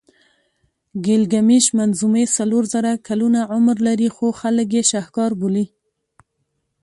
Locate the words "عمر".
3.53-3.77